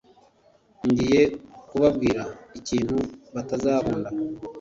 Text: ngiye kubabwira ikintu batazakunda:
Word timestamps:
ngiye 0.87 1.21
kubabwira 1.69 2.21
ikintu 2.59 2.97
batazakunda: 3.33 4.09